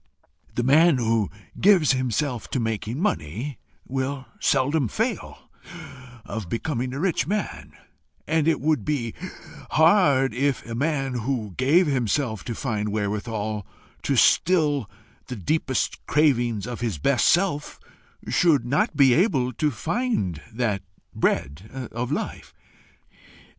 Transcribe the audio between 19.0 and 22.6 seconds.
able to find that bread of life.